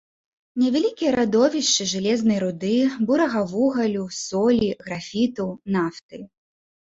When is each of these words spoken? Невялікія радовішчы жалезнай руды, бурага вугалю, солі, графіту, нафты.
Невялікія 0.61 1.09
радовішчы 1.19 1.85
жалезнай 1.91 2.39
руды, 2.45 2.71
бурага 3.09 3.43
вугалю, 3.51 4.07
солі, 4.23 4.69
графіту, 4.87 5.47
нафты. 5.77 6.17